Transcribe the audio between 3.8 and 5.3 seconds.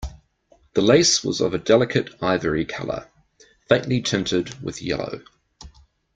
tinted with yellow.